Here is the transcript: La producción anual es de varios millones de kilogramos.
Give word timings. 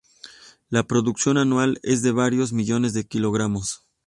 La 0.71 0.81
producción 0.81 1.37
anual 1.37 1.79
es 1.83 2.01
de 2.01 2.11
varios 2.11 2.53
millones 2.53 2.93
de 2.95 3.05
kilogramos. 3.05 3.85